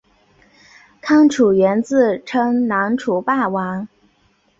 [0.99, 3.87] 康楚元自称南楚霸王。